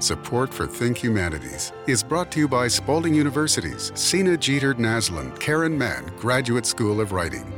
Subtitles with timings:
[0.00, 5.76] Support for Think Humanities is brought to you by Spalding University's Sena Jeter Naslund Karen
[5.76, 7.52] Mann Graduate School of Writing.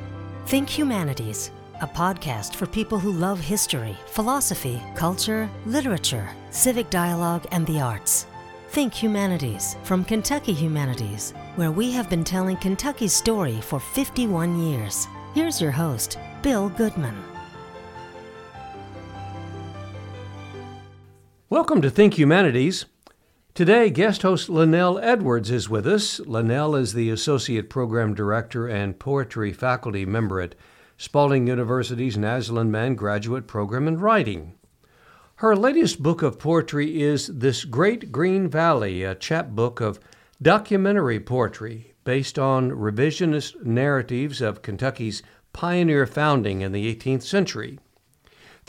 [0.46, 1.50] Think Humanities,
[1.82, 8.26] a podcast for people who love history, philosophy, culture, literature, civic dialogue, and the arts.
[8.70, 15.06] Think Humanities from Kentucky Humanities, where we have been telling Kentucky's story for 51 years.
[15.34, 17.29] Here's your host, Bill Goodman.
[21.50, 22.84] Welcome to Think Humanities.
[23.54, 26.20] Today, guest host Lynnell Edwards is with us.
[26.20, 30.54] Lynnell is the Associate Program Director and Poetry Faculty Member at
[30.96, 34.54] Spalding University's Naslund Mann Graduate Program in Writing.
[35.38, 39.98] Her latest book of poetry is This Great Green Valley, a chapbook of
[40.40, 45.20] documentary poetry based on revisionist narratives of Kentucky's
[45.52, 47.80] pioneer founding in the 18th century.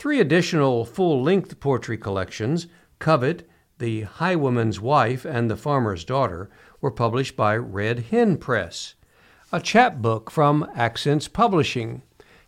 [0.02, 2.66] Three additional full length poetry collections,
[2.98, 3.48] Covet,
[3.78, 8.96] The Highwayman's Wife, and The Farmer's Daughter, were published by Red Hen Press.
[9.52, 12.02] A chapbook from Accents Publishing,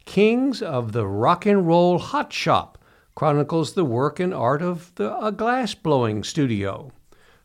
[0.04, 2.76] Kings of the Rock and Roll Hot Shop,
[3.14, 6.90] chronicles the work and art of the, a glass blowing studio.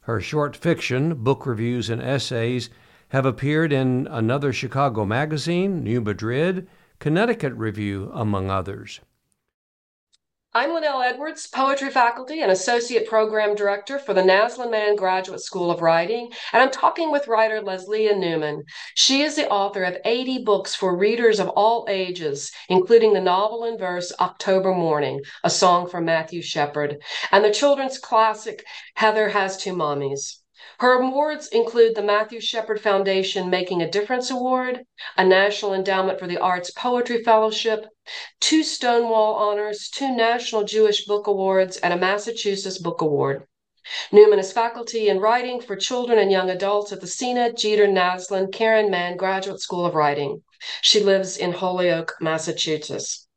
[0.01, 2.71] Her short fiction, book reviews, and essays
[3.09, 9.01] have appeared in Another Chicago Magazine, New Madrid, Connecticut Review, among others.
[10.51, 15.69] I'm Lynnell Edwards, Poetry Faculty and Associate Program Director for the Naslund Mann Graduate School
[15.69, 18.63] of Writing, and I'm talking with writer Lesléa Newman.
[18.95, 23.63] She is the author of 80 books for readers of all ages, including the novel
[23.63, 26.97] in verse October Mourning, a song from Matthew Shepard,
[27.31, 30.39] and the children's classic Heather Has Two Mommies.
[30.79, 34.85] Her awards include the Matthew Shepard Foundation Making a Difference Award,
[35.17, 37.85] a National Endowment for the Arts Poetry Fellowship,
[38.41, 43.47] two Stonewall Honors, two National Jewish Book Awards, and a Massachusetts Book Award.
[44.11, 48.51] Newman is faculty in writing for children and young adults at the Sena Jeter Naslund
[48.51, 50.43] Karen Mann Graduate School of Writing.
[50.81, 53.28] She lives in Holyoke, Massachusetts.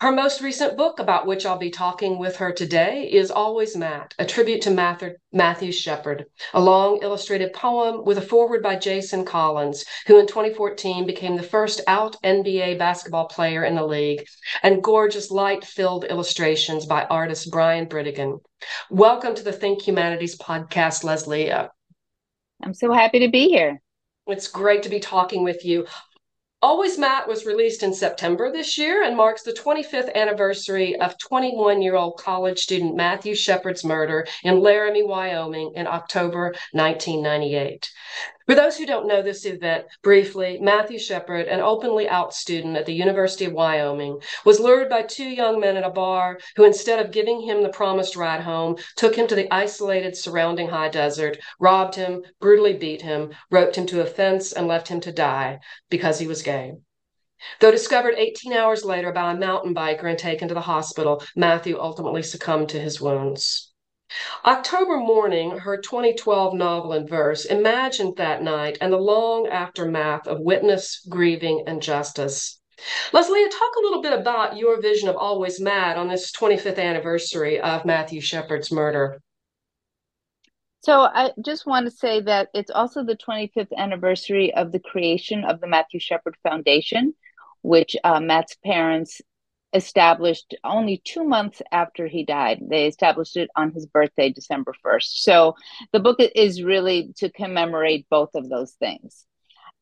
[0.00, 4.14] Her most recent book, about which I'll be talking with her today, is Always Matt,
[4.18, 4.70] a tribute to
[5.30, 6.24] Matthew Shepard,
[6.54, 11.42] a long illustrated poem with a foreword by Jason Collins, who in 2014 became the
[11.42, 14.24] first out NBA basketball player in the league,
[14.62, 18.38] and gorgeous light filled illustrations by artist Brian Britigan.
[18.88, 21.68] Welcome to the Think Humanities podcast, Lesléa.
[22.62, 23.82] I'm so happy to be here.
[24.26, 25.84] It's great to be talking with you.
[26.62, 31.80] Always Matt was released in September this year and marks the 25th anniversary of 21
[31.80, 37.90] year old college student Matthew Shepard's murder in Laramie, Wyoming in October 1998.
[38.46, 42.86] For those who don't know this event briefly, Matthew Shepard, an openly out student at
[42.86, 46.98] the University of Wyoming, was lured by two young men at a bar who, instead
[46.98, 51.38] of giving him the promised ride home, took him to the isolated surrounding high desert,
[51.60, 55.60] robbed him, brutally beat him, roped him to a fence, and left him to die
[55.88, 56.72] because he was gay.
[57.60, 61.78] Though discovered 18 hours later by a mountain biker and taken to the hospital, Matthew
[61.78, 63.69] ultimately succumbed to his wounds.
[64.44, 70.40] October Mourning, her 2012 novel in verse, imagined that night and the long aftermath of
[70.40, 72.60] witness, grieving, and justice.
[73.12, 77.60] Lesléa, talk a little bit about your vision of Always Matt on this 25th anniversary
[77.60, 79.20] of Matthew Shepard's murder.
[80.82, 85.44] So I just want to say that it's also the 25th anniversary of the creation
[85.44, 87.14] of the Matthew Shepard Foundation,
[87.60, 89.20] which uh, Matt's parents
[89.72, 92.60] established only two months after he died.
[92.68, 95.22] They established it on his birthday, December 1st.
[95.22, 95.54] So
[95.92, 99.26] the book is really to commemorate both of those things.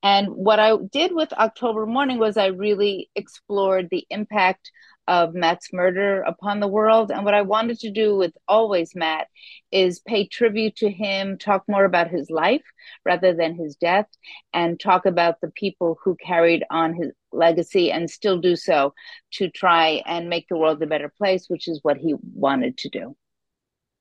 [0.03, 4.71] And what I did with October Mourning was I really explored the impact
[5.09, 7.10] of Matt's murder upon the world.
[7.10, 9.26] And what I wanted to do with Always Matt
[9.72, 12.62] is pay tribute to him, talk more about his life
[13.06, 14.06] rather than his death,
[14.53, 18.94] and talk about the people who carried on his legacy and still do so
[19.33, 22.89] to try and make the world a better place, which is what he wanted to
[22.89, 23.16] do.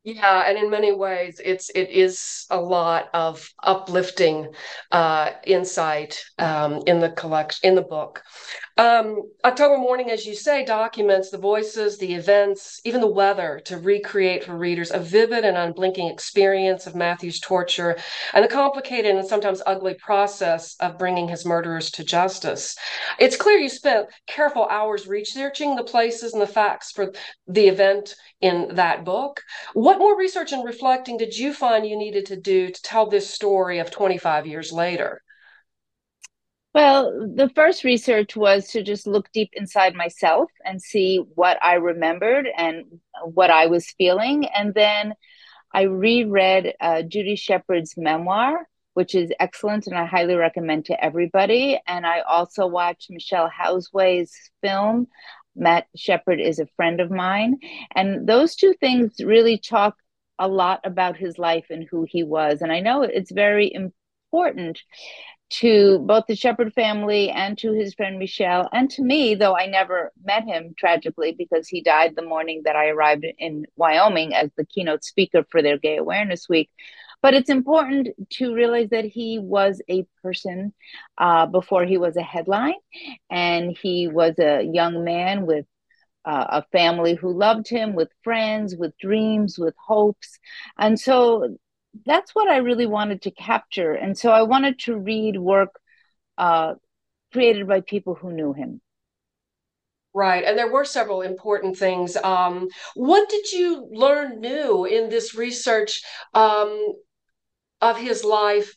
[0.03, 4.47] Yeah, and in many ways, it's it is a lot of uplifting
[4.89, 8.23] uh, insight um, in the collection in the book.
[8.77, 13.77] Um, October Mourning, as you say, documents the voices, the events, even the weather to
[13.77, 17.97] recreate for readers a vivid and unblinking experience of Matthew's torture
[18.33, 22.75] and the complicated and sometimes ugly process of bringing his murderers to justice.
[23.19, 27.13] It's clear you spent careful hours researching the places and the facts for
[27.47, 29.41] the event in that book.
[29.73, 33.27] What more research and reflecting did you find you needed to do to tell this
[33.27, 35.23] story of 25 years later?
[36.77, 41.73] Well, the first research was to just look deep inside myself and see what I
[41.73, 44.45] remembered and what I was feeling.
[44.45, 45.15] And then
[45.73, 51.79] I reread uh, Judy Shepard's memoir, which is excellent and I highly recommend to everybody.
[51.87, 55.07] And I also watched Michelle Josue's film.
[55.55, 57.57] Matt Shepard is a friend of mine.
[57.95, 59.95] And those two things really talk
[60.37, 62.61] a lot about his life and who he was.
[62.61, 64.79] And I know it's very important
[65.49, 69.65] to both the Shepard family and to his friend Michelle and to me, though I
[69.65, 74.49] never met him tragically because he died the morning that I arrived in Wyoming as
[74.57, 76.69] the keynote speaker for their Gay Awareness Week.
[77.21, 80.73] But it's important to realize that he was a person
[81.17, 82.75] uh, before he was a headline,
[83.29, 85.65] and he was a young man with
[86.25, 90.37] uh, a family who loved him, with friends, with dreams, with hopes.
[90.77, 91.57] And so
[92.05, 93.93] that's what I really wanted to capture.
[93.93, 95.79] And so I wanted to read work
[96.37, 96.75] uh,
[97.31, 98.81] created by people who knew him.
[100.13, 100.43] Right.
[100.43, 102.17] And there were several important things.
[102.17, 106.01] Um, what did you learn new in this research
[106.33, 106.93] um,
[107.81, 108.75] of his life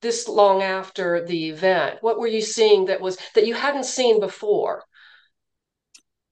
[0.00, 1.98] this long after the event?
[2.00, 4.84] What were you seeing that was that you hadn't seen before?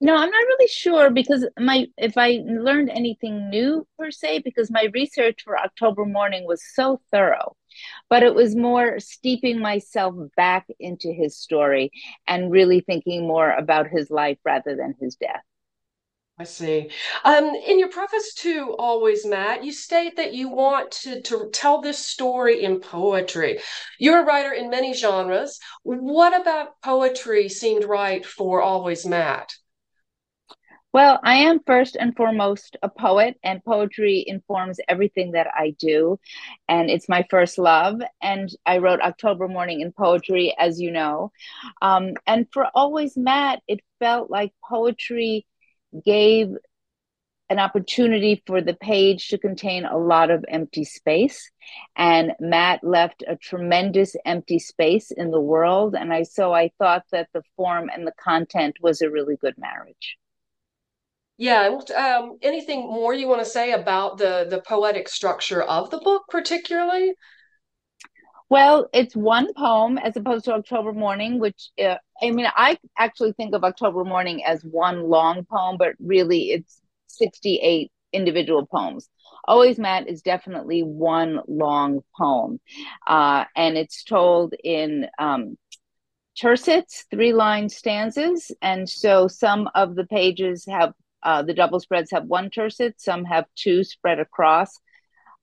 [0.01, 4.71] No, I'm not really sure because my if I learned anything new per se because
[4.71, 7.55] my research for October Mourning was so thorough.
[8.09, 11.91] But it was more steeping myself back into his story
[12.27, 15.43] and really thinking more about his life rather than his death.
[16.39, 16.89] I see.
[17.25, 21.81] Um, in your preface to Always Matt, you state that you want to, to tell
[21.81, 23.59] this story in poetry.
[23.99, 25.59] You're a writer in many genres.
[25.83, 29.53] What about poetry seemed right for Always Matt?
[30.91, 36.19] Well, I am first and foremost a poet, and poetry informs everything that I do.
[36.67, 38.01] And it's my first love.
[38.23, 41.31] And I wrote October Mourning in poetry, as you know.
[41.81, 45.45] Um, and for Always Matt, it felt like poetry
[46.05, 46.49] gave
[47.51, 51.51] an opportunity for the page to contain a lot of empty space.
[51.95, 55.95] And Matt left a tremendous empty space in the world.
[55.95, 59.55] And I so I thought that the form and the content was a really good
[59.57, 60.17] marriage.
[61.39, 61.79] Yeah.
[61.95, 66.23] Um, anything more you want to say about the the poetic structure of the book,
[66.27, 67.13] particularly?
[68.49, 73.31] Well, it's one poem as opposed to October Mourning, which uh, I mean, I actually
[73.31, 79.07] think of October Mourning as one long poem, but really it's 68 individual poems.
[79.45, 82.59] Always Matt is definitely one long poem.
[83.07, 85.57] Uh, and it's told in um,
[86.37, 88.51] tercets, three line stanzas.
[88.61, 90.93] And so some of the pages have
[91.23, 94.79] uh, the double spreads have one tercet, some have two spread across.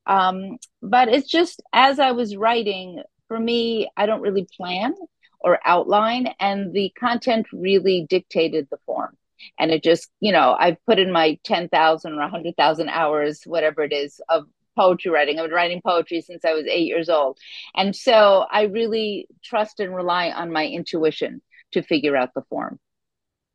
[0.07, 4.95] Um, but it's just as I was writing, for me, I don't really plan
[5.41, 9.17] or outline, and the content really dictated the form.
[9.59, 13.93] And it just, you know, I've put in my 10,000 or 100,000 hours, whatever it
[13.93, 14.47] is, of
[14.77, 15.39] poetry writing.
[15.39, 17.39] I've been writing poetry since I was eight years old.
[17.75, 21.43] And so I really trust and rely on my intuition
[21.73, 22.79] to figure out the form.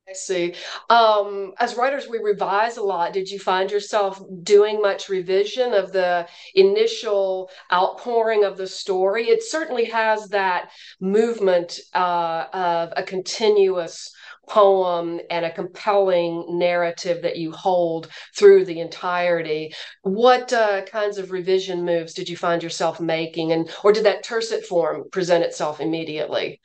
[0.09, 0.55] I see.
[0.89, 3.13] Um, as writers, we revise a lot.
[3.13, 9.29] Did you find yourself doing much revision of the initial outpouring of the story?
[9.29, 10.69] It certainly has that
[10.99, 14.11] movement uh, of a continuous
[14.49, 19.71] poem and a compelling narrative that you hold through the entirety.
[20.01, 24.23] What uh, kinds of revision moves did you find yourself making, and or did that
[24.23, 26.59] tercet form present itself immediately?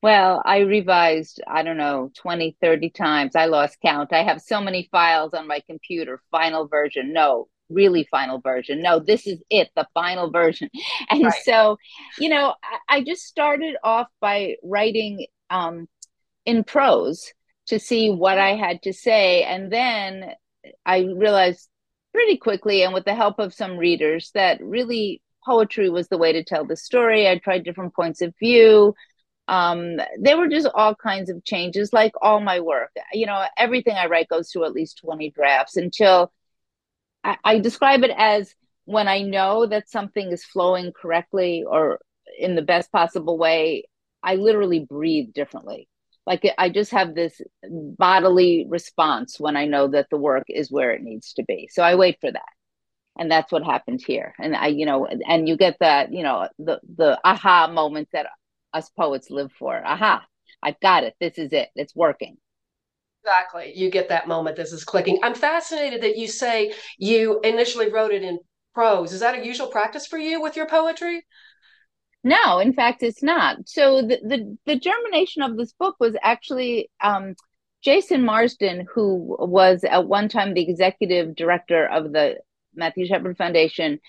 [0.00, 3.34] Well, I revised, I don't know, 20, 30 times.
[3.34, 4.12] I lost count.
[4.12, 6.20] I have so many files on my computer.
[6.30, 7.12] Final version.
[7.12, 8.80] No, really final version.
[8.80, 10.70] No, this is it, the final version.
[11.10, 11.42] And right.
[11.42, 11.78] so,
[12.18, 15.88] you know, I, I, just started off by writing um,
[16.44, 17.32] in prose
[17.66, 19.42] to see what I had to say.
[19.42, 20.32] And then
[20.86, 21.68] I realized
[22.12, 26.32] pretty quickly, and with the help of some readers, that really poetry was the way
[26.32, 27.28] to tell the story.
[27.28, 28.94] I tried different points of view
[29.48, 32.90] um, there were just all kinds of changes like all my work.
[33.12, 36.32] You know everything i write goes through at least 20 drafts until
[37.24, 42.00] I, I, describe it as when i know that something is flowing correctly or
[42.38, 43.84] in the best possible way
[44.22, 45.88] i literally breathe differently.
[46.26, 50.92] Like i just have this bodily response when i know that the work is where
[50.92, 51.68] it needs to be.
[51.72, 52.52] So i wait for that.
[53.18, 54.34] And that's what happened here.
[54.38, 58.26] And i you know and you get that you know the the aha moment that
[58.72, 59.84] us poets live for.
[59.84, 60.24] Aha,
[60.62, 61.14] I've got it.
[61.20, 61.68] This is it.
[61.74, 62.36] It's working.
[63.22, 63.72] Exactly.
[63.74, 64.56] You get that moment.
[64.56, 65.18] This is clicking.
[65.22, 68.38] I'm fascinated that you say you initially wrote it in
[68.74, 69.12] prose.
[69.12, 71.24] Is that a usual practice for you with your poetry?
[72.24, 73.68] No, in fact, it's not.
[73.68, 77.34] So the the, the germination of this book was actually um,
[77.82, 82.38] Jason Marsden, who was at one time the executive director of the
[82.74, 84.00] Matthew Shepard Foundation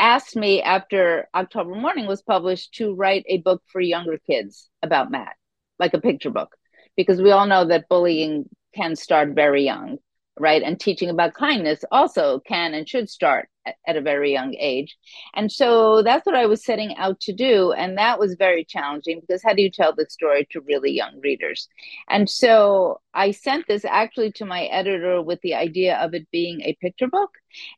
[0.00, 5.10] asked me after October Mourning was published to write a book for younger kids about
[5.10, 5.36] Matt,
[5.78, 6.56] like a picture book,
[6.96, 9.98] because we all know that bullying can start very young
[10.40, 10.62] right?
[10.62, 14.96] And teaching about kindness also can and should start at, at, a very young age.
[15.34, 17.72] And so that's what I was setting out to do.
[17.72, 21.20] And that was very challenging because how do you tell the story to really young
[21.20, 21.68] readers?
[22.08, 26.62] And so I sent this actually to my editor with the idea of it being
[26.62, 27.30] a picture book.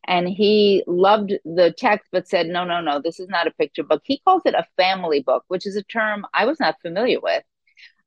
[0.05, 3.83] And he loved the text, but said, no, no, no, this is not a picture
[3.83, 4.03] book.
[4.05, 7.43] He calls it a family book, which is a term I was not familiar with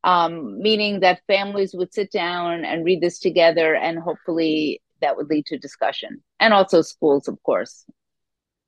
[0.07, 5.29] um, meaning that families would sit down and read this together, and hopefully that would
[5.29, 7.85] lead to discussion, and also schools, of course.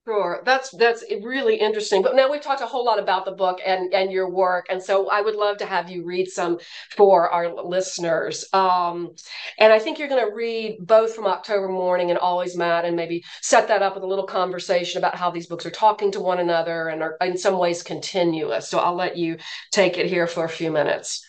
[0.09, 2.01] Sure, that's that's really interesting.
[2.01, 4.83] But now we've talked a whole lot about the book and and your work, and
[4.83, 6.59] so I would love to have you read some
[6.97, 8.47] for our listeners.
[8.55, 9.11] Um,
[9.59, 12.97] and I think you're going to read both from October Mourning and Always Matt, and
[12.97, 16.21] maybe set that up with a little conversation about how these books are talking to
[16.21, 18.67] one another and are in some ways continuous.
[18.67, 19.37] So I'll let you
[19.73, 21.23] take it here for a few minutes.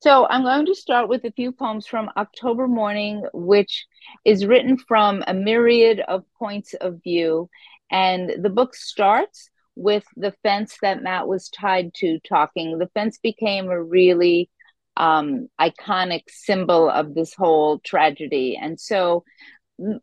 [0.00, 3.86] So I'm going to start with a few poems from October Mourning, which
[4.24, 7.50] is written from a myriad of points of view.
[7.90, 12.78] And the book starts with the fence that Matt was tied to talking.
[12.78, 14.48] The fence became a really
[14.96, 18.58] um, iconic symbol of this whole tragedy.
[18.60, 19.24] And so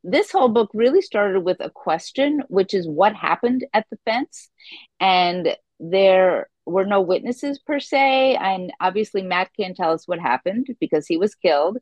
[0.03, 4.51] this whole book really started with a question, which is what happened at the fence.
[4.99, 8.35] And there were no witnesses per se.
[8.35, 11.77] And obviously, Matt can't tell us what happened because he was killed.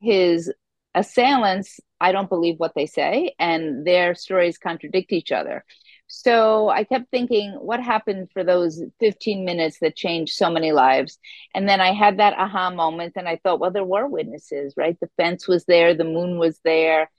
[0.00, 0.52] His
[0.94, 5.64] assailants, I don't believe what they say, and their stories contradict each other.
[6.08, 11.18] So I kept thinking, what happened for those 15 minutes that changed so many lives?
[11.54, 14.96] And then I had that aha moment, and I thought, well, there were witnesses, right?
[15.00, 17.10] The fence was there, the moon was there,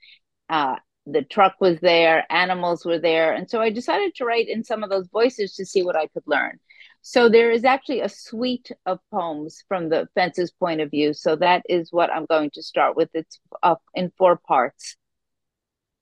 [0.48, 3.32] uh, the truck was there, animals were there.
[3.32, 6.06] And so I decided to write in some of those voices to see what I
[6.08, 6.58] could learn.
[7.02, 11.14] So there is actually a suite of poems from the fence's point of view.
[11.14, 13.08] So that is what I'm going to start with.
[13.14, 14.96] It's up in four parts.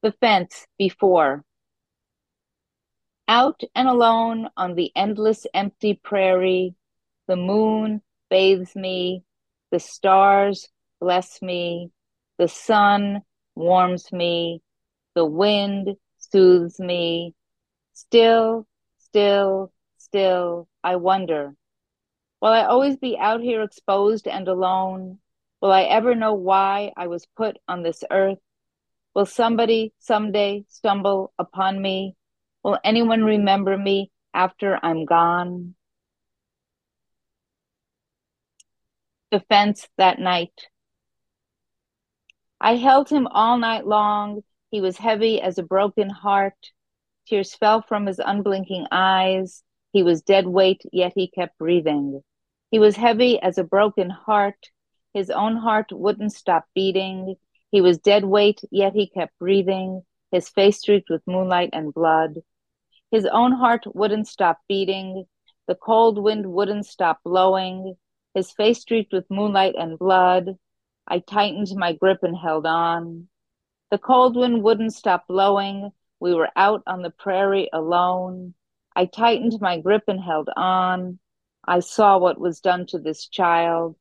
[0.03, 1.45] The fence before.
[3.29, 6.75] Out and alone on the endless empty prairie,
[7.27, 9.25] the moon bathes me,
[9.71, 10.69] the stars
[11.01, 11.91] bless me,
[12.39, 13.23] the sun
[13.55, 14.63] warms me,
[15.15, 17.35] the wind soothes me.
[17.95, 18.67] Still,
[18.99, 21.53] still, still, I wonder,
[22.41, 25.19] will I always be out here exposed and alone?
[25.61, 28.39] Will I ever know why I was put on this earth?
[29.13, 32.15] Will somebody someday stumble upon me?
[32.63, 35.75] Will anyone remember me after I'm gone?
[39.33, 40.69] The fence that night.
[42.61, 44.45] I held him all night long.
[44.71, 46.71] He was heavy as a broken heart.
[47.27, 49.65] Tears fell from his unblinking eyes.
[49.97, 52.23] He was dead weight, yet he kept breathing.
[52.71, 54.69] He was heavy as a broken heart.
[55.15, 57.37] His own heart wouldn't stop beating.
[57.71, 62.43] He was dead weight, yet he kept breathing, his face streaked with moonlight and blood.
[63.11, 65.25] His own heart wouldn't stop beating.
[65.67, 67.97] The cold wind wouldn't stop blowing,
[68.35, 70.59] his face streaked with moonlight and blood.
[71.09, 73.29] I tightened my grip and held on.
[73.91, 75.91] The cold wind wouldn't stop blowing.
[76.21, 78.53] We were out on the prairie alone.
[78.97, 81.19] I tightened my grip and held on.
[81.69, 83.97] I saw what was done to this child.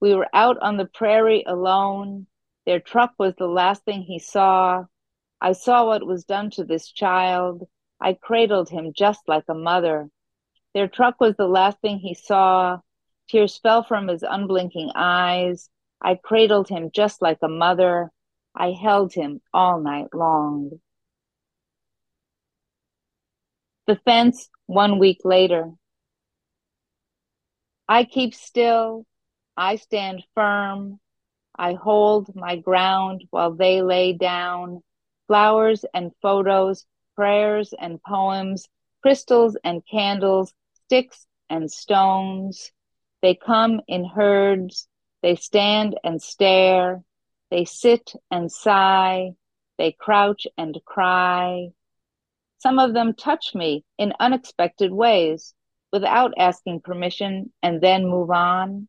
[0.00, 2.26] We were out on the prairie alone.
[2.64, 4.84] Their truck was the last thing he saw.
[5.38, 7.68] I saw what was done to this child.
[8.00, 10.08] I cradled him just like a mother.
[10.72, 12.78] Their truck was the last thing he saw.
[13.28, 15.68] Tears fell from his unblinking eyes.
[16.00, 18.10] I cradled him just like a mother.
[18.54, 20.80] I held him all night long.
[23.88, 25.70] The fence one week later.
[27.88, 29.06] I keep still.
[29.56, 31.00] I stand firm.
[31.58, 34.82] I hold my ground while they lay down.
[35.26, 36.84] Flowers and photos,
[37.16, 38.68] prayers and poems,
[39.00, 40.52] crystals and candles,
[40.84, 42.70] sticks and stones.
[43.22, 44.86] They come in herds.
[45.22, 47.02] They stand and stare.
[47.50, 49.30] They sit and sigh.
[49.78, 51.70] They crouch and cry.
[52.58, 55.54] Some of them touch me in unexpected ways
[55.92, 58.88] without asking permission and then move on.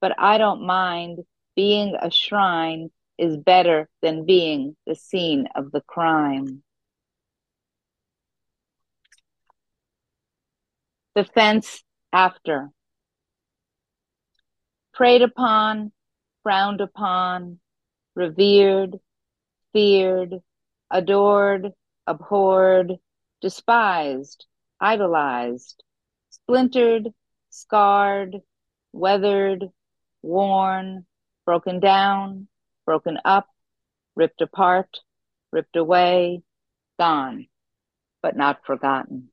[0.00, 1.20] But I don't mind.
[1.56, 6.64] Being a shrine is better than being the scene of the crime.
[11.14, 12.70] The fence after.
[14.92, 15.92] Preyed upon,
[16.42, 17.60] frowned upon,
[18.16, 18.98] revered,
[19.72, 20.40] feared,
[20.90, 21.72] adored,
[22.06, 22.94] abhorred,
[23.40, 24.46] despised,
[24.80, 25.82] idolized,
[26.30, 27.08] splintered,
[27.50, 28.40] scarred,
[28.92, 29.64] weathered,
[30.22, 31.06] worn,
[31.44, 32.48] broken down,
[32.86, 33.48] broken up,
[34.16, 35.00] ripped apart,
[35.52, 36.42] ripped away,
[36.98, 37.46] gone,
[38.22, 39.30] but not forgotten.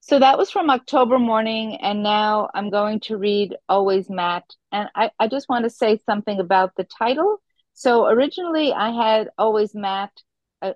[0.00, 4.44] So that was from October Mourning, and now I'm going to read Always Matt.
[4.70, 7.40] And I, I just want to say something about the title.
[7.74, 10.10] So originally I had Always Matt,
[10.62, 10.72] uh,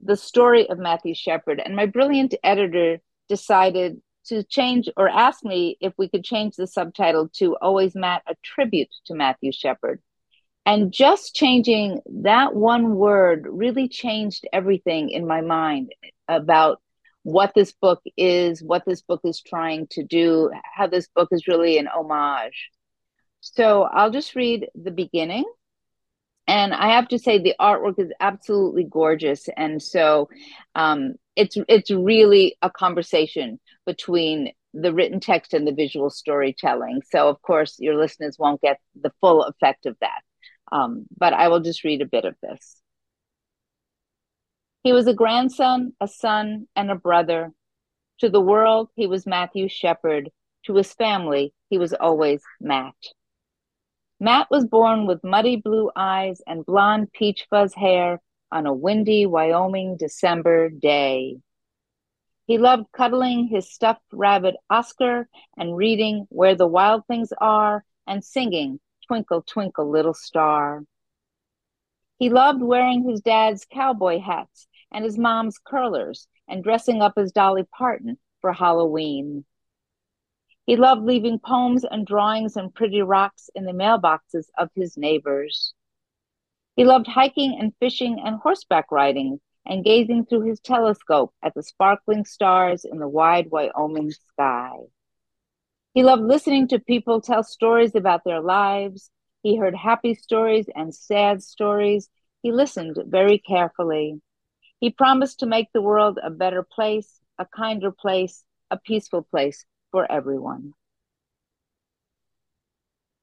[0.00, 5.76] the story of Matthew Shepard, and my brilliant editor decided to change or ask me
[5.80, 10.02] if we could change the subtitle to Always Matt, a tribute to Matthew Shepard.
[10.66, 15.92] And just changing that one word really changed everything in my mind
[16.28, 16.82] about
[17.22, 21.48] what this book is, what this book is trying to do, how this book is
[21.48, 22.70] really an homage.
[23.40, 25.44] So I'll just read the beginning.
[26.46, 29.48] And I have to say the artwork is absolutely gorgeous.
[29.56, 30.28] And so
[30.74, 37.02] um, it's it's really a conversation between the written text and the visual storytelling.
[37.10, 40.20] So of course your listeners won't get the full effect of that.
[40.70, 42.80] Um, but I will just read a bit of this.
[44.82, 47.52] He was a grandson, a son, and a brother.
[48.20, 50.30] To the world, he was Matthew Shepard.
[50.66, 52.94] To his family, he was always Matt.
[54.18, 59.26] Matt was born with muddy blue eyes and blonde peach fuzz hair on a windy
[59.26, 61.36] Wyoming December day.
[62.46, 68.24] He loved cuddling his stuffed rabbit Oscar and reading Where the Wild Things Are and
[68.24, 70.84] singing Twinkle, Twinkle, Little Star.
[72.18, 77.32] He loved wearing his dad's cowboy hats and his mom's curlers and dressing up as
[77.32, 79.44] Dolly Parton for Halloween.
[80.66, 85.74] He loved leaving poems and drawings and pretty rocks in the mailboxes of his neighbors.
[86.74, 91.62] He loved hiking and fishing and horseback riding and gazing through his telescope at the
[91.62, 94.72] sparkling stars in the wide Wyoming sky.
[95.94, 99.08] He loved listening to people tell stories about their lives.
[99.44, 102.10] He heard happy stories and sad stories.
[102.42, 104.20] He listened very carefully.
[104.80, 109.64] He promised to make the world a better place, a kinder place, a peaceful place
[109.90, 110.72] for everyone.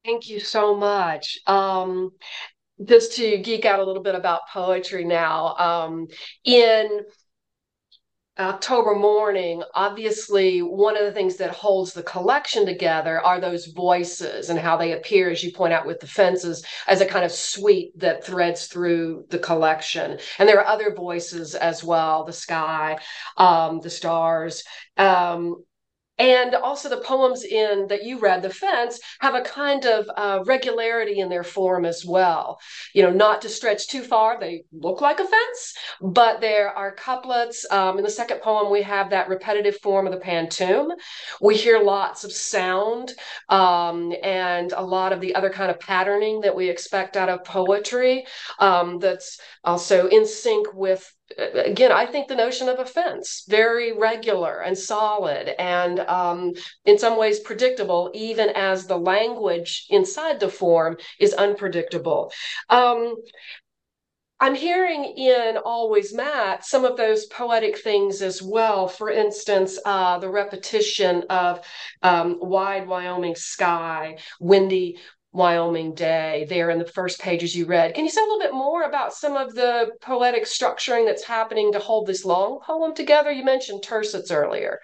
[0.05, 1.39] Thank you so much.
[1.47, 2.11] Um,
[2.83, 6.07] just to geek out a little bit about poetry now, um,
[6.43, 7.05] in
[8.39, 14.49] October Mourning, obviously, one of the things that holds the collection together are those voices
[14.49, 17.31] and how they appear, as you point out with the fences, as a kind of
[17.31, 20.17] suite that threads through the collection.
[20.39, 22.97] And there are other voices as well the sky,
[23.37, 24.63] um, the stars.
[24.97, 25.63] Um,
[26.23, 30.39] and also the poems in that you read the fence have a kind of uh,
[30.45, 32.57] regularity in their form as well.
[32.93, 36.95] You know not to stretch too far they look like a fence but there are
[36.95, 37.65] couplets.
[37.69, 40.91] Um, in the second poem we have that repetitive form of the pantoum
[41.41, 43.11] we hear lots of sound
[43.49, 47.43] um, and a lot of the other kind of patterning that we expect out of
[47.43, 48.25] poetry
[48.59, 54.61] um, that's also in sync with again, I think the notion of offense very regular
[54.61, 56.53] and solid, and um,
[56.85, 62.31] in some ways predictable, even as the language inside the form is unpredictable.
[62.69, 63.15] Um,
[64.39, 68.89] I'm hearing in Always Matt some of those poetic things as well.
[68.89, 71.61] For instance, uh, the repetition of
[72.01, 74.99] um, wide Wyoming sky, windy
[75.33, 77.95] Wyoming Day there in the first pages you read.
[77.95, 81.73] Can you say a little bit more about some of the poetic structuring that's happening
[81.73, 83.31] to hold this long poem together?
[83.31, 84.79] You mentioned tercets earlier.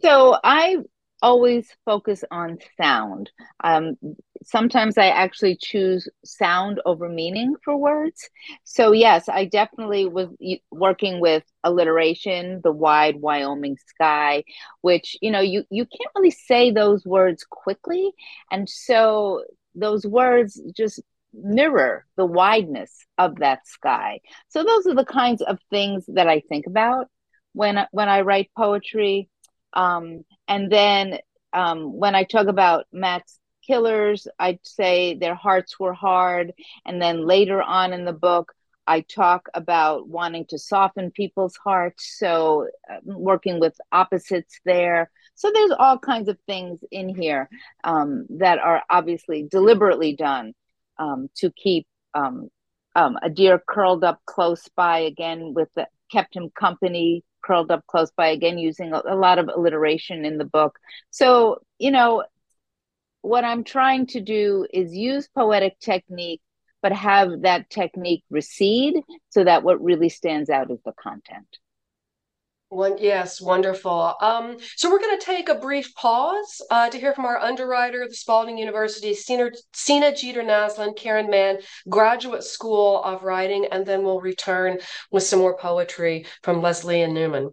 [0.00, 0.76] So I
[1.22, 3.30] always focus on sound.
[3.62, 3.96] Um,
[4.44, 8.28] sometimes I actually choose sound over meaning for words.
[8.64, 10.28] So, yes, I definitely was
[10.70, 14.44] working with alliteration, the wide Wyoming sky,
[14.80, 18.12] which, you know, you, you can't really say those words quickly.
[18.50, 21.00] And so those words just
[21.34, 24.20] mirror the wideness of that sky.
[24.48, 27.08] So those are the kinds of things that I think about
[27.52, 29.28] when when I write poetry.
[29.72, 31.18] Um, and then
[31.52, 36.52] um, when I talk about Matt's killers, I'd say their hearts were hard.
[36.84, 38.52] And then later on in the book,
[38.86, 42.16] I talk about wanting to soften people's hearts.
[42.18, 45.10] So, uh, working with opposites there.
[45.34, 47.50] So, there's all kinds of things in here
[47.84, 50.54] um, that are obviously deliberately done
[50.98, 52.48] um, to keep um,
[52.96, 57.84] um a deer curled up close by again with the kept him company curled up
[57.86, 60.78] close by again using a, a lot of alliteration in the book
[61.10, 62.22] so you know
[63.22, 66.42] what i'm trying to do is use poetic technique
[66.82, 68.96] but have that technique recede
[69.30, 71.58] so that what really stands out is the content.
[72.70, 74.14] One, yes, wonderful.
[74.20, 78.06] Um, so we're going to take a brief pause uh, to hear from our underwriter
[78.06, 84.02] the Spalding University, Sena, Sena Jeter Naslund, Karen Mann, Graduate School of Writing, and then
[84.02, 84.78] we'll return
[85.10, 87.52] with some more poetry from Lesléa Newman.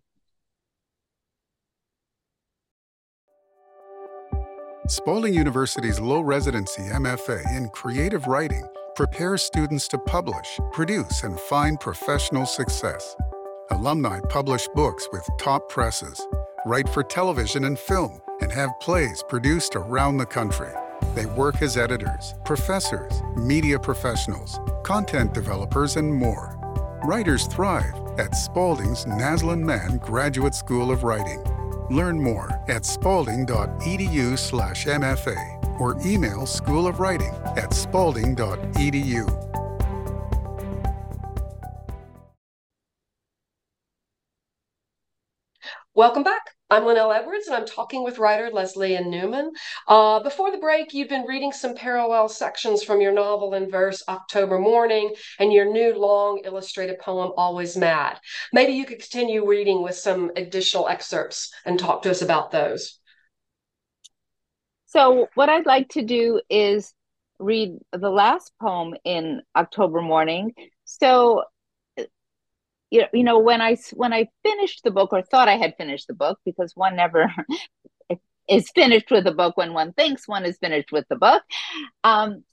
[4.88, 11.80] Spalding University's low residency MFA in creative writing prepares students to publish, produce, and find
[11.80, 13.15] professional success.
[13.71, 16.21] Alumni publish books with top presses,
[16.67, 20.71] write for television and film, and have plays produced around the country.
[21.15, 26.60] They work as editors, professors, media professionals, content developers, and more.
[27.06, 31.43] Writers thrive at Spalding's Naslund Mann Graduate School of Writing.
[31.89, 39.25] Learn more at spalding.edu/mfa or email School of Writing at spalding.edu.
[45.95, 46.51] Welcome back.
[46.69, 49.53] I'm Lynnell Edwards, and I'm talking with writer Lesléa Newman.
[49.88, 54.03] Uh, before the break, you've been reading some parallel sections from your novel in verse
[54.10, 58.19] October Mourning and your new long illustrated poem Always Matt.
[58.51, 62.99] Maybe you could continue reading with some additional excerpts and talk to us about those.
[64.88, 66.93] So, what I'd like to do is
[67.39, 70.55] read the last poem in October Mourning.
[70.84, 71.45] So,
[72.91, 75.76] you know, you know when I when I finished the book or thought I had
[75.78, 77.34] finished the book because one never
[78.50, 81.43] is finished with a book when one thinks one is finished with the book.
[82.04, 82.43] Um,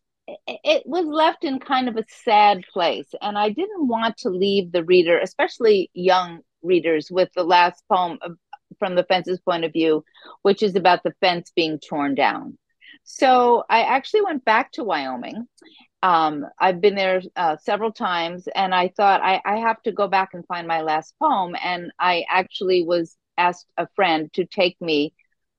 [0.46, 4.72] it was left in kind of a sad place, and I didn't want to leave
[4.72, 8.18] the reader, especially young readers, with the last poem
[8.78, 10.04] from the fence's point of view,
[10.42, 12.56] which is about the fence being torn down.
[13.04, 15.46] So I actually went back to Wyoming
[16.02, 20.08] um, I've been there uh, several times, and I thought I, I have to go
[20.08, 21.54] back and find my last poem.
[21.62, 25.14] And I actually was asked a friend to take me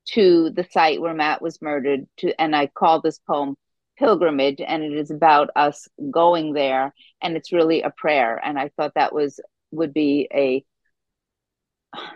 [0.06, 2.08] to the site where Matt was murdered.
[2.18, 3.56] To and I call this poem
[3.98, 8.40] "Pilgrimage," and it is about us going there, and it's really a prayer.
[8.44, 9.40] And I thought that was
[9.72, 10.66] would be a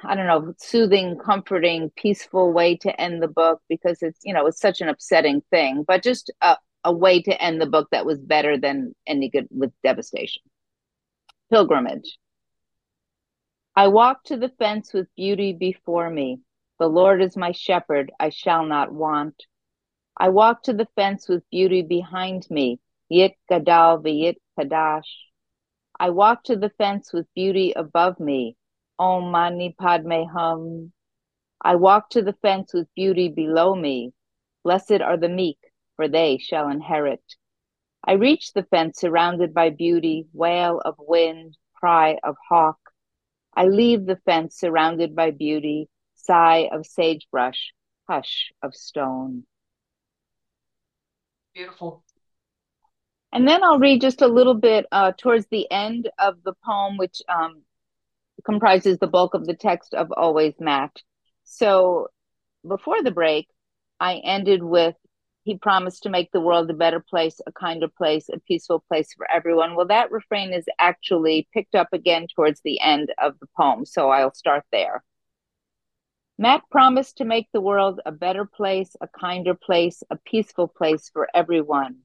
[0.03, 4.47] I don't know, soothing, comforting, peaceful way to end the book because it's, you know,
[4.47, 6.31] it's such an upsetting thing, but just
[6.83, 10.43] a way to end the book that was better than ending it with devastation.
[11.49, 12.17] Pilgrimage.
[13.75, 16.41] I walk to the fence with beauty before me.
[16.79, 19.43] The Lord is my shepherd, I shall not want.
[20.17, 22.79] I walk to the fence with beauty behind me.
[23.09, 25.07] Yit gadal v'yit kadash.
[25.99, 28.57] I walk to the fence with beauty above me.
[28.99, 30.91] Om mani padme hum.
[31.61, 34.13] I walk to the fence with beauty below me.
[34.63, 35.59] Blessed are the meek,
[35.97, 37.21] for they shall inherit.
[38.05, 42.79] I reach the fence surrounded by beauty, wail of wind, cry of hawk.
[43.53, 47.73] I leave the fence surrounded by beauty, sigh of sagebrush,
[48.07, 49.43] hush of stone.
[51.53, 52.03] Beautiful.
[53.33, 56.97] And then I'll read just a little bit uh, towards the end of the poem,
[56.97, 57.63] which um,
[58.45, 60.95] comprises the bulk of the text of Always Matt.
[61.43, 62.07] So
[62.65, 63.47] before the break,
[63.99, 64.95] I ended with
[65.47, 69.13] he promised to make the world a better place, a kinder place, a peaceful place
[69.13, 69.75] for everyone.
[69.75, 74.09] Well, that refrain is actually picked up again towards the end of the poem, so
[74.09, 75.05] I'll start there.
[76.37, 81.09] Matt promised to make the world a better place, a kinder place, a peaceful place
[81.13, 81.99] for everyone.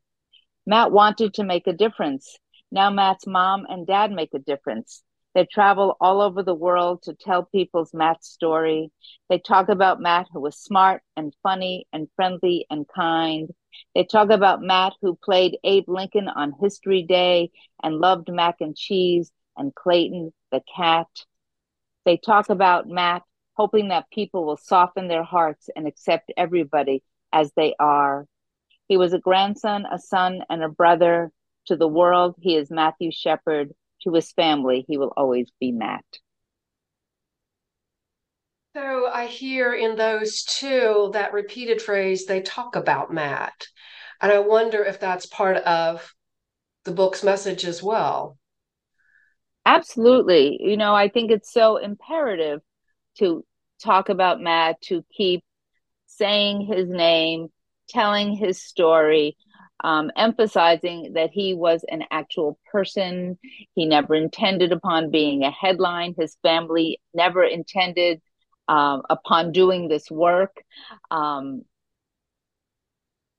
[0.64, 2.38] Matt wanted to make a difference.
[2.70, 5.02] Now Matt's mom and dad make a difference.
[5.35, 8.90] They travel all over the world to tell people's Matt's story.
[9.31, 13.51] They talk about Matt, who was smart and funny and friendly and kind.
[13.95, 17.51] They talk about Matt, who played Abe Lincoln on History Day
[17.83, 21.09] and loved mac and cheese and Clayton the cat.
[22.05, 23.23] They talk about Matt,
[23.55, 28.27] hoping that people will soften their hearts and accept everybody as they are.
[28.88, 31.33] He was a grandson, a son, and a brother.
[31.66, 33.73] To the world, he is Matthew Shepard
[34.05, 36.05] to his family, he will always be Matt.
[38.75, 43.67] So I hear in those two that repeated phrase, they talk about Matt.
[44.21, 46.15] And I wonder if that's part of
[46.85, 48.38] the book's message as well.
[49.67, 50.59] Absolutely.
[50.61, 52.61] You know, I think it's so imperative
[53.19, 53.45] to
[53.83, 55.45] talk about Matt, to keep
[56.07, 57.49] saying his name,
[57.88, 59.37] telling his story,
[59.83, 63.38] um, emphasizing that he was an actual person.
[63.75, 66.14] He never intended upon being a headline.
[66.16, 68.21] His family never intended
[68.68, 70.62] um, upon doing this work.
[71.11, 71.62] Um,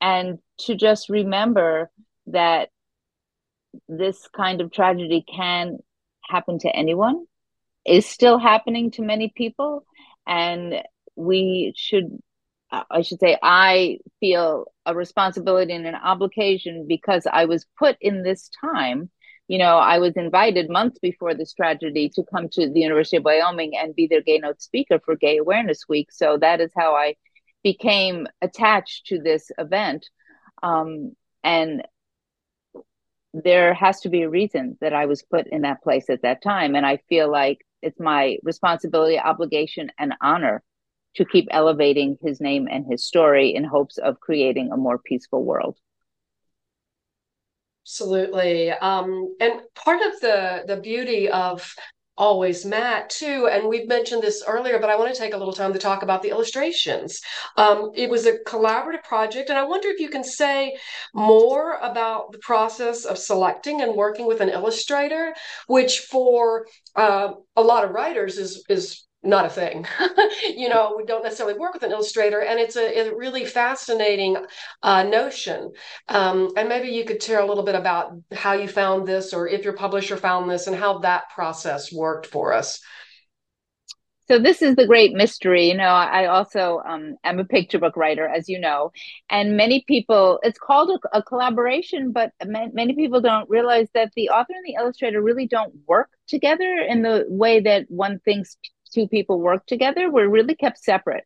[0.02, 1.90] and to just remember
[2.28, 2.70] that
[3.88, 5.78] this kind of tragedy can
[6.30, 7.26] happen to anyone,
[7.86, 9.86] is still happening to many people,
[10.28, 10.76] and
[11.16, 12.18] we should
[12.90, 18.24] I should say, I feel a responsibility and an obligation because I was put in
[18.24, 19.10] this time.
[19.48, 23.26] You know, I was invited months before this tragedy to come to the University of
[23.26, 26.12] Wyoming and be their gay note speaker for Gay Awareness Week.
[26.12, 27.16] So that is how I
[27.64, 30.10] became attached to this event.
[30.64, 31.84] Um, and
[33.34, 36.42] there has to be a reason that I was put in that place at that
[36.42, 36.76] time.
[36.76, 40.64] And I feel like it's my responsibility, obligation, and honor
[41.16, 45.44] to keep elevating his name and his story in hopes of creating a more peaceful
[45.44, 45.78] world.
[47.86, 48.72] Absolutely.
[48.72, 51.76] Um, and part of the the beauty of
[52.16, 55.54] always Matt too, and we've mentioned this earlier, but I want to take a little
[55.54, 57.20] time to talk about the illustrations.
[57.58, 60.78] Um, it was a collaborative project, and I wonder if you can say
[61.14, 65.34] more about the process of selecting and working with an illustrator,
[65.68, 69.86] which for uh, a lot of writers is is not a thing.
[70.56, 74.38] you know, we don't necessarily work with an illustrator, and it's a, a really fascinating
[74.82, 75.72] uh, notion.
[76.10, 79.48] Um, and maybe you could share a little bit about how you found this, or
[79.48, 82.80] if your publisher found this, and how that process worked for us.
[84.30, 85.68] So this is the great mystery.
[85.68, 88.92] You know, I also um, am a picture book writer, as you know,
[89.30, 90.40] and many people.
[90.44, 94.76] It's called a, a collaboration, but many people don't realize that the author and the
[94.80, 98.58] illustrator really don't work together in the way that one thinks
[98.94, 101.26] two people work together were really kept separate.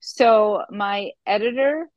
[0.00, 1.88] So my editor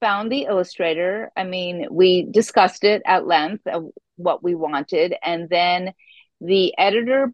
[0.00, 1.30] found the illustrator.
[1.36, 5.14] I mean, we discussed it at length of what we wanted.
[5.22, 5.92] And then
[6.40, 7.32] the editor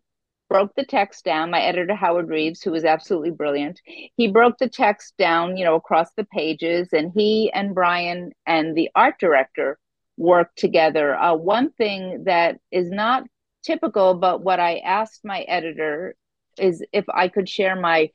[0.49, 1.51] broke the text down.
[1.51, 3.81] My editor, Howard Reeves, who was absolutely brilliant,
[4.17, 6.89] he broke the text down, you know, across the pages.
[6.93, 9.79] And he and Brian and the art director
[10.17, 11.17] worked together.
[11.17, 13.25] Uh, one thing that is not
[13.65, 16.15] typical, but what I asked my editor
[16.59, 18.11] is if I could share my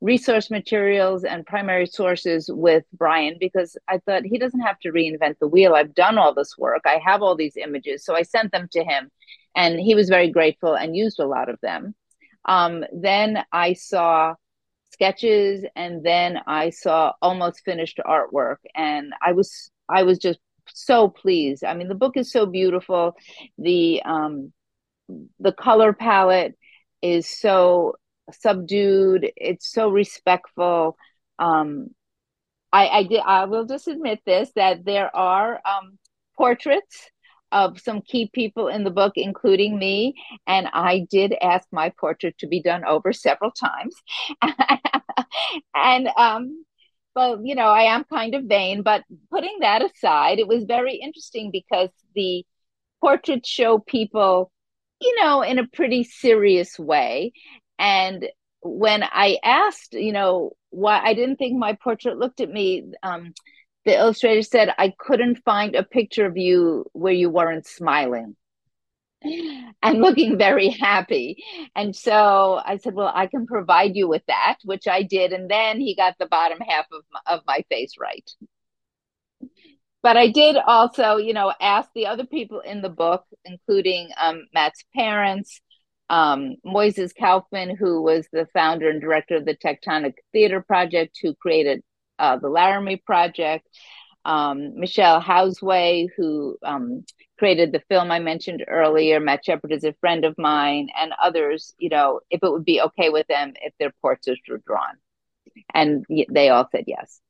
[0.00, 5.38] resource materials and primary sources with Brian because I thought he doesn't have to reinvent
[5.40, 5.74] the wheel.
[5.74, 6.82] I've done all this work.
[6.86, 8.04] I have all these images.
[8.04, 9.10] So I sent them to him
[9.56, 11.94] and he was very grateful and used a lot of them.
[12.44, 14.34] Um, then I saw
[14.92, 21.08] sketches and then I saw almost finished artwork and I was I was just so
[21.08, 21.64] pleased.
[21.64, 23.16] I mean the book is so beautiful.
[23.58, 24.52] The um
[25.40, 26.57] the color palette
[27.02, 27.94] is so
[28.32, 29.30] subdued.
[29.36, 30.96] It's so respectful.
[31.38, 31.88] Um,
[32.72, 33.20] I, I did.
[33.20, 35.98] I will just admit this that there are um,
[36.36, 37.10] portraits
[37.50, 40.14] of some key people in the book, including me,
[40.46, 43.94] and I did ask my portrait to be done over several times.
[45.74, 46.64] and um,
[47.16, 50.96] well, you know, I am kind of vain, but putting that aside, it was very
[50.96, 52.44] interesting because the
[53.00, 54.52] portraits show people
[55.00, 57.32] you know, in a pretty serious way.
[57.78, 58.26] And
[58.60, 63.32] when I asked, you know, why I didn't think my portrait looked at me, um,
[63.84, 68.36] the illustrator said, I couldn't find a picture of you where you weren't smiling
[69.22, 71.42] and looking very happy.
[71.74, 75.32] And so I said, Well, I can provide you with that, which I did.
[75.32, 78.28] And then he got the bottom half of my, of my face right
[80.08, 84.46] but I did also, you know, ask the other people in the book, including um,
[84.54, 85.60] Matt's parents,
[86.08, 91.34] um, Moises Kaufman, who was the founder and director of the Tectonic Theater Project, who
[91.34, 91.82] created
[92.18, 93.68] uh, the Laramie Project,
[94.24, 97.04] um, Michelle Josue, who um,
[97.38, 99.20] created the film I mentioned earlier.
[99.20, 102.80] Matt Shepard is a friend of mine, and others, you know, if it would be
[102.80, 104.96] okay with them if their portraits were drawn.
[105.74, 107.20] And they all said yes.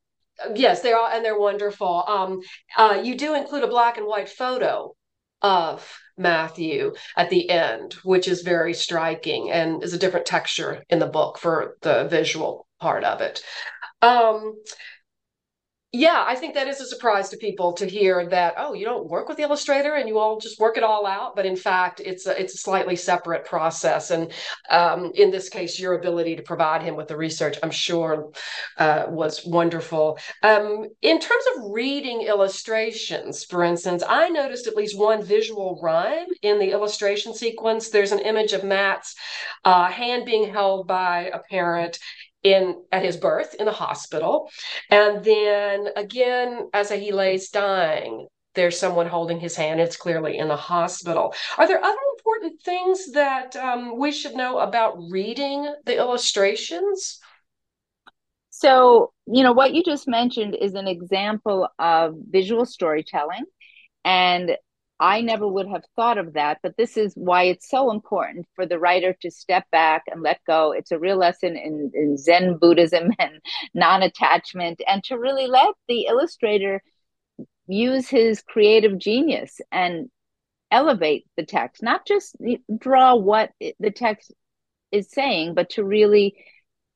[0.54, 2.04] Yes, they are, and they're wonderful.
[2.06, 2.40] Um,
[2.76, 4.94] uh, you do include a black and white photo
[5.42, 10.98] of Matthew at the end, which is very striking and is a different texture in
[10.98, 13.42] the book for the visual part of it.
[14.02, 14.54] Um,
[15.92, 18.54] yeah, I think that is a surprise to people to hear that.
[18.58, 21.34] Oh, you don't work with the illustrator, and you all just work it all out.
[21.34, 24.10] But in fact, it's a, it's a slightly separate process.
[24.10, 24.30] And
[24.68, 28.30] um, in this case, your ability to provide him with the research, I'm sure,
[28.76, 30.18] uh, was wonderful.
[30.42, 36.26] Um, in terms of reading illustrations, for instance, I noticed at least one visual rhyme
[36.42, 37.88] in the illustration sequence.
[37.88, 39.14] There's an image of Matt's
[39.64, 41.98] uh, hand being held by a parent
[42.52, 44.50] in at his birth in the hospital.
[44.90, 49.80] And then again as he lays dying there's someone holding his hand.
[49.80, 51.32] It's clearly in the hospital.
[51.56, 57.20] Are there other important things that um, we should know about reading the illustrations?
[58.50, 63.44] So you know what you just mentioned is an example of visual storytelling.
[64.04, 64.56] And
[65.00, 68.66] I never would have thought of that, but this is why it's so important for
[68.66, 70.72] the writer to step back and let go.
[70.72, 73.40] It's a real lesson in, in Zen Buddhism and
[73.74, 76.82] non attachment, and to really let the illustrator
[77.68, 80.08] use his creative genius and
[80.70, 82.36] elevate the text, not just
[82.78, 84.32] draw what the text
[84.90, 86.34] is saying, but to really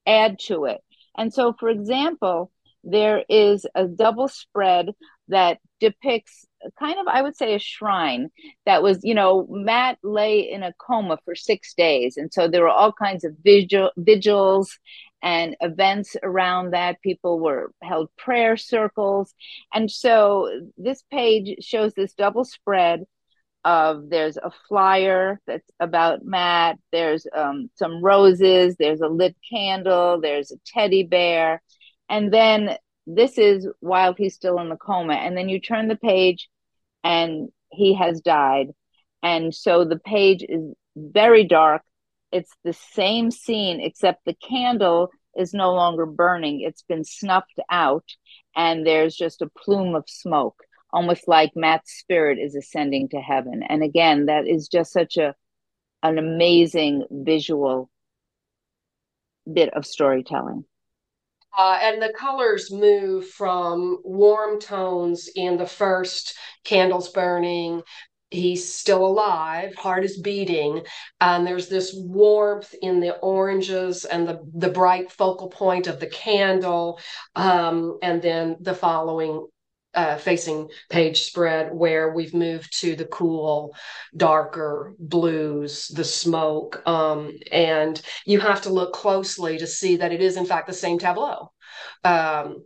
[0.07, 0.81] add to it.
[1.17, 2.51] And so, for example,
[2.85, 4.91] there is a double spread
[5.29, 6.47] that depicts
[6.79, 8.31] kind of, I would say, a shrine
[8.67, 12.17] that was, you know, Matt lay in a coma for six days.
[12.17, 14.79] And so there were all kinds of vigil, vigils
[15.23, 17.01] and events around that.
[17.03, 19.35] People were held prayer circles.
[19.73, 23.05] And so this page shows this double spread
[23.65, 30.21] of there's a flyer that's about Matt, there's um, some roses, there's a lit candle,
[30.21, 31.63] there's a teddy bear.
[32.09, 35.15] And then this is while he's still in the coma.
[35.15, 36.49] And then you turn the page
[37.05, 38.69] and he has died.
[39.23, 41.83] And so the page is very dark.
[42.31, 46.61] It's the same scene, except the candle is no longer burning.
[46.61, 48.05] It's been snuffed out,
[48.57, 50.63] and there's just a plume of smoke,
[50.93, 53.63] almost like Matt's spirit is ascending to heaven.
[53.69, 55.35] And again, that is just such a
[56.03, 57.89] an amazing visual
[59.51, 60.65] bit of storytelling.
[61.57, 66.35] Uh, and the colors move from warm tones in the first
[66.65, 67.83] candles burning
[68.33, 70.83] he's still alive heart is beating
[71.21, 76.07] and there's this warmth in the oranges and the the bright focal point of the
[76.07, 76.99] candle
[77.37, 79.47] um, and then the following
[79.95, 83.75] uh, facing page spread where we've moved to the cool,
[84.17, 86.83] darker blues, the smoke.
[86.87, 90.73] Um, and you have to look closely to see that it is, in fact, the
[90.73, 91.53] same tableau.
[92.05, 92.65] Um,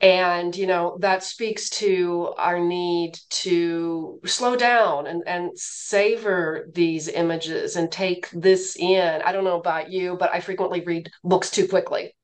[0.00, 7.08] and you know that speaks to our need to slow down and, and savor these
[7.08, 11.50] images and take this in i don't know about you but i frequently read books
[11.50, 12.14] too quickly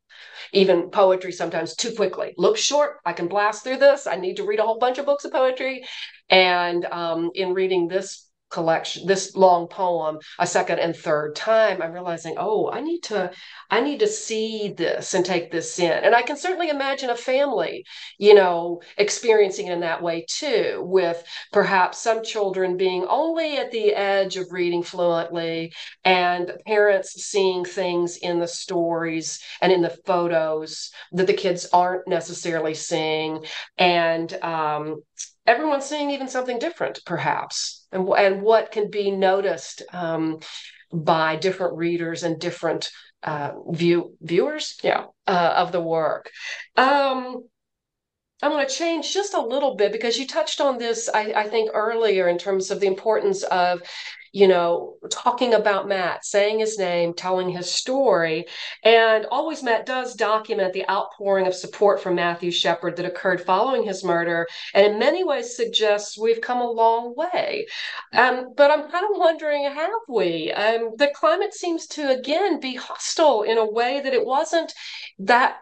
[0.52, 2.35] even poetry sometimes too quickly.
[2.37, 2.98] Looks short.
[3.04, 4.07] I can blast through this.
[4.07, 5.85] I need to read a whole bunch of books of poetry.
[6.28, 11.92] And um, in reading this collection this long poem a second and third time i'm
[11.92, 13.30] realizing oh i need to
[13.70, 15.90] i need to see this and take this in.
[16.04, 17.85] And i can certainly imagine a family
[18.18, 23.70] you know experiencing it in that way too with perhaps some children being only at
[23.70, 25.72] the edge of reading fluently
[26.04, 32.07] and parents seeing things in the stories and in the photos that the kids aren't
[32.07, 33.44] necessarily seeing.
[33.78, 35.02] And um,
[35.46, 40.38] everyone's seeing even something different, perhaps, and, and what can be noticed um,
[40.92, 42.90] by different readers and different
[43.22, 46.30] uh, view viewers, yeah, uh, of the work.
[46.76, 47.44] Um,
[48.42, 51.48] I'm going to change just a little bit because you touched on this, I, I
[51.48, 53.80] think, earlier in terms of the importance of
[54.35, 58.47] you know, talking about Matt, saying his name, telling his story.
[58.83, 63.85] And always Matt does document the outpouring of support from Matthew Shepard that occurred following
[63.85, 67.66] his murder, and in many ways suggests we've come a long way.
[68.12, 70.51] Um, but I'm kind of wondering, have we?
[70.51, 74.73] Um, the climate seems to again be hostile in a way that it wasn't
[75.20, 75.59] that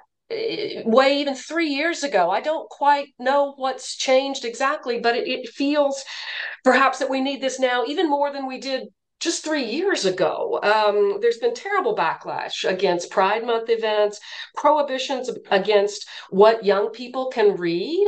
[0.84, 2.30] way even three years ago.
[2.30, 6.04] I don't quite know what's changed exactly, but it, it, feels
[6.64, 8.88] perhaps that we need this now even more than we did
[9.20, 10.58] just three years ago.
[10.62, 14.18] Um, there's been terrible backlash against Pride Month events,
[14.56, 18.06] prohibitions against what young people can read,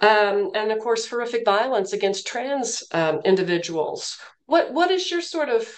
[0.00, 4.18] um, and of course, horrific violence against trans um, individuals.
[4.46, 5.68] What what is your sort of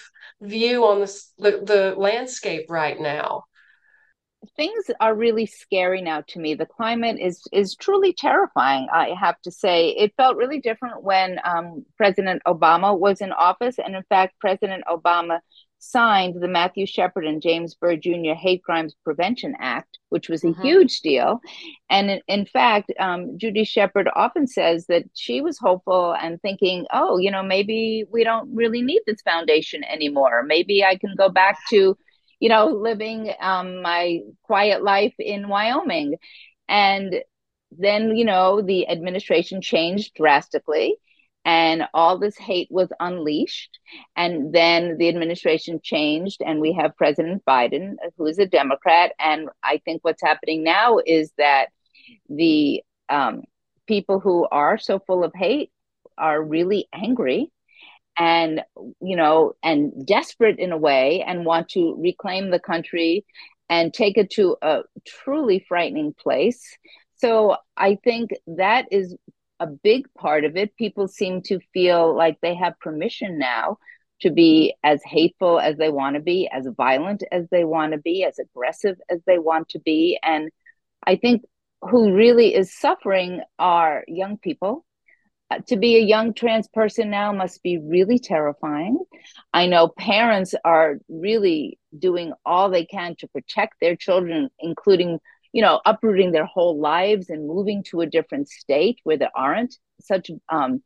[0.41, 3.43] view on this the, the landscape right now?
[4.55, 6.53] Things are really scary now to me.
[6.53, 8.87] The climate is is truly terrifying.
[8.91, 13.77] I have to say, it felt really different when um, President Obama was in office,
[13.79, 15.39] and in fact, President Obama
[15.81, 18.33] signed the Matthew Shepard and James Byrd Jr.
[18.33, 20.61] Hate Crimes Prevention Act, which was a mm-hmm.
[20.61, 21.39] huge deal.
[21.89, 26.85] And in, in fact, um, Judy Shepard often says that she was hopeful and thinking,
[26.91, 30.43] oh, you know, maybe we don't really need this foundation anymore.
[30.43, 31.97] Maybe I can go back to
[32.39, 36.15] you know, living um, my quiet life in Wyoming.
[36.67, 37.15] And
[37.71, 40.95] then, you know, the administration changed drastically
[41.45, 43.79] and all this hate was unleashed.
[44.15, 49.13] And then the administration changed, and we have President Biden, who is a Democrat.
[49.19, 51.67] And I think what's happening now is that
[52.29, 53.43] the um,
[53.87, 55.71] people who are so full of hate
[56.17, 57.51] are really angry
[58.19, 58.61] and
[59.01, 63.25] you know and desperate in a way and want to reclaim the country
[63.69, 66.77] and take it to a truly frightening place
[67.15, 69.15] so i think that is
[69.59, 70.75] a big part of it.
[70.77, 73.77] People seem to feel like they have permission now
[74.21, 77.97] to be as hateful as they want to be, as violent as they want to
[77.97, 80.19] be, as aggressive as they want to be.
[80.23, 80.49] And
[81.05, 81.43] I think
[81.81, 84.85] who really is suffering are young people.
[85.67, 88.99] To be a young trans person now must be really terrifying.
[89.51, 95.19] I know parents are really doing all they can to protect their children, including,
[95.51, 99.75] you know, uprooting their whole lives and moving to a different state where there aren't
[99.99, 100.83] such um,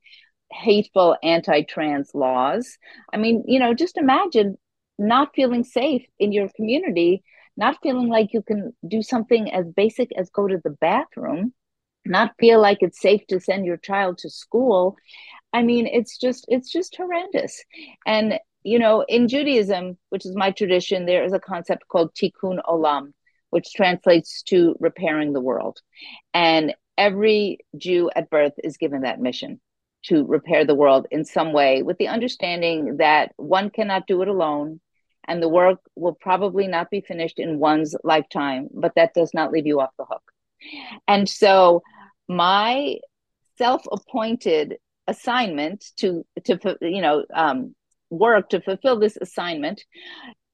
[0.51, 2.77] hateful anti-trans laws.
[3.13, 4.57] I mean, you know, just imagine
[4.97, 7.23] not feeling safe in your community,
[7.57, 11.53] not feeling like you can do something as basic as go to the bathroom,
[12.05, 14.97] not feel like it's safe to send your child to school.
[15.53, 17.63] I mean, it's just it's just horrendous.
[18.05, 22.59] And you know, in Judaism, which is my tradition, there is a concept called tikkun
[22.67, 23.13] olam,
[23.49, 25.79] which translates to repairing the world.
[26.33, 29.59] And every Jew at birth is given that mission
[30.05, 34.27] to repair the world in some way with the understanding that one cannot do it
[34.27, 34.79] alone
[35.25, 39.51] and the work will probably not be finished in one's lifetime but that does not
[39.51, 40.23] leave you off the hook
[41.07, 41.81] and so
[42.27, 42.97] my
[43.57, 47.75] self-appointed assignment to to you know um,
[48.09, 49.83] work to fulfill this assignment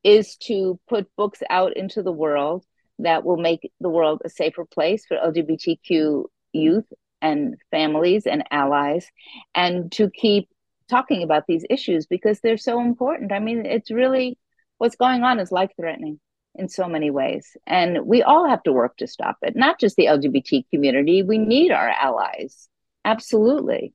[0.04, 2.64] is to put books out into the world
[3.00, 6.86] that will make the world a safer place for lgbtq youth
[7.22, 9.06] and families and allies
[9.54, 10.50] and to keep
[10.90, 13.32] talking about these issues because they're so important.
[13.32, 14.38] I mean, it's really
[14.80, 16.20] what's going on is life threatening
[16.56, 17.56] in so many ways.
[17.66, 21.24] And we all have to work to stop it, not just the LGBT community.
[21.24, 22.68] We need our allies.
[23.06, 23.94] Absolutely.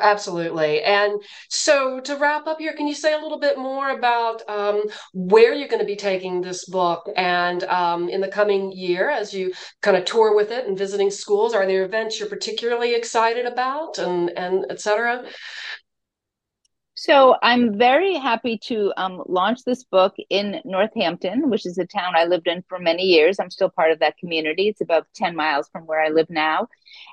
[0.00, 0.82] Absolutely.
[0.82, 4.82] And so to wrap up here, can you say a little bit more about um,
[5.12, 9.32] where you're going to be taking this book and um, in the coming year as
[9.32, 11.54] you kind of tour with it and visiting schools?
[11.54, 15.24] Are there events you're particularly excited about and, and et cetera?
[17.04, 22.12] So I'm very happy to um, launch this book in Northampton, which is a town
[22.14, 23.40] I lived in for many years.
[23.40, 24.68] I'm still part of that community.
[24.68, 26.68] It's about 10 miles from where I live now.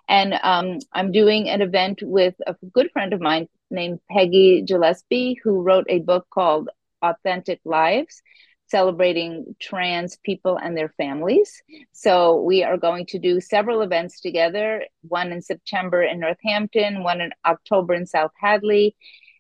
[0.07, 5.39] And um, I'm doing an event with a good friend of mine named Peggy Gillespie,
[5.43, 6.69] who wrote a book called
[7.01, 8.21] Authentic Lives
[8.67, 11.63] celebrating trans people and their families.
[11.91, 17.21] So we are going to do several events together, one in September in Northampton, one
[17.21, 18.95] in October in South Hadley,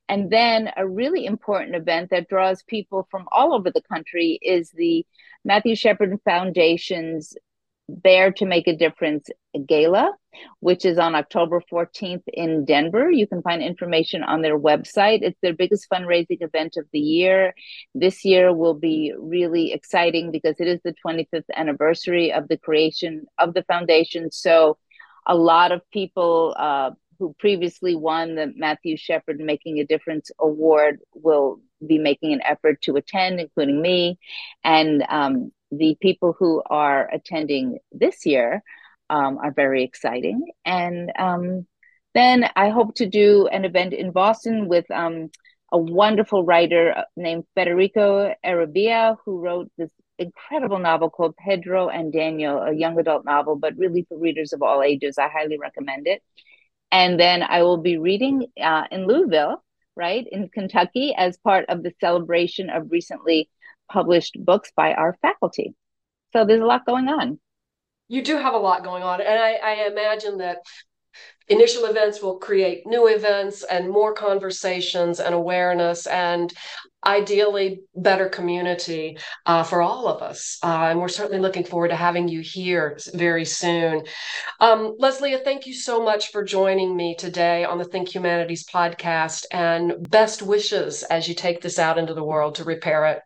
[0.09, 4.71] and then a really important event that draws people from all over the country is
[4.71, 5.05] the
[5.45, 7.35] Matthew Shepard Foundation's
[7.87, 9.29] Bear to Make a Difference
[9.67, 10.11] Gala,
[10.59, 13.09] which is on October 14th in Denver.
[13.11, 15.19] You can find information on their website.
[15.21, 17.53] It's their biggest fundraising event of the year.
[17.93, 23.25] This year will be really exciting because it is the 25th anniversary of the creation
[23.37, 24.31] of the foundation.
[24.31, 24.77] So,
[25.25, 30.99] a lot of people, uh, who previously won the Matthew Shepard Making a Difference Award,
[31.13, 34.17] will be making an effort to attend, including me.
[34.63, 38.63] And um, the people who are attending this year
[39.09, 40.51] um, are very exciting.
[40.65, 41.67] And um,
[42.15, 45.29] then I hope to do an event in Boston with um,
[45.71, 52.57] a wonderful writer named Federico Erebia, who wrote this incredible novel called Pedro and Daniel,
[52.61, 55.17] a young adult novel, but really for readers of all ages.
[55.17, 56.21] I highly recommend it.
[56.91, 59.63] And then I will be reading uh, in Louisville,
[59.95, 63.49] right, in Kentucky, as part of the celebration of recently
[63.91, 65.75] published books by our faculty.
[66.33, 67.39] So there's a lot going on.
[68.07, 69.21] You do have a lot going on.
[69.21, 70.57] And I, I imagine that
[71.49, 76.53] initial events will create new events and more conversations and awareness and
[77.05, 80.57] ideally better community uh, for all of us.
[80.63, 84.03] Uh, and we're certainly looking forward to having you here very soon.
[84.59, 89.45] Um, Lesléa, thank you so much for joining me today on the Think Humanities podcast
[89.51, 93.21] and best wishes as you take this out into the world to repair it.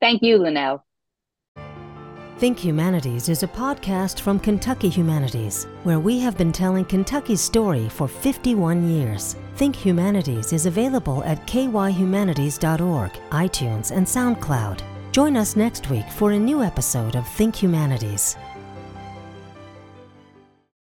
[0.00, 0.82] Thank you, Lynnell.
[2.40, 7.86] Think Humanities is a podcast from Kentucky Humanities, where we have been telling Kentucky's story
[7.90, 9.36] for 51 years.
[9.56, 14.80] Think Humanities is available at kyhumanities.org, iTunes, and SoundCloud.
[15.12, 18.38] Join us next week for a new episode of Think Humanities.